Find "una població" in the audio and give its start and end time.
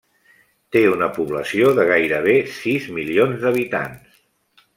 0.93-1.73